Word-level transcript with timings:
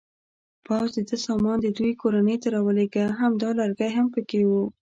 پوځ 0.65 0.89
د 0.95 0.99
ده 1.09 1.17
سامان 1.25 1.57
د 1.61 1.67
دوی 1.77 1.91
کورنۍ 2.01 2.37
ته 2.41 2.47
راولېږه، 2.55 3.05
همدا 3.19 3.49
لرګی 3.59 3.89
هم 3.97 4.07
پکې 4.13 4.41
و. 4.49 4.51